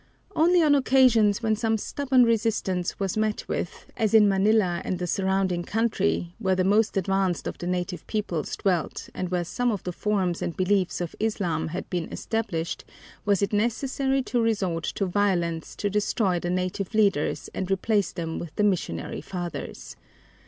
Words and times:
Only 0.35 0.63
on 0.63 0.73
occasions 0.73 1.43
when 1.43 1.55
some 1.55 1.77
stubborn 1.77 2.23
resistance 2.23 2.99
was 2.99 3.15
met 3.15 3.47
with, 3.47 3.85
as 3.95 4.15
in 4.15 4.27
Manila 4.27 4.81
and 4.83 4.97
the 4.97 5.05
surrounding 5.05 5.61
country, 5.61 6.33
where 6.39 6.55
the 6.55 6.63
most 6.63 6.97
advanced 6.97 7.45
of 7.45 7.59
the 7.59 7.67
native 7.67 8.07
peoples 8.07 8.55
dwelt 8.55 9.09
and 9.13 9.29
where 9.29 9.43
some 9.43 9.69
of 9.71 9.83
the 9.83 9.91
forms 9.91 10.41
and 10.41 10.57
beliefs 10.57 11.01
of 11.01 11.15
Islam 11.19 11.67
had 11.67 11.87
been 11.91 12.11
established, 12.11 12.83
was 13.25 13.43
it 13.43 13.53
necessary 13.53 14.23
to 14.23 14.41
resort 14.41 14.85
to 14.85 15.05
violence 15.05 15.75
to 15.75 15.87
destroy 15.87 16.39
the 16.39 16.49
native 16.49 16.95
leaders 16.95 17.51
and 17.53 17.69
replace 17.69 18.11
them 18.11 18.39
with 18.39 18.55
the 18.55 18.63
missionary 18.63 19.21
fathers. 19.21 19.97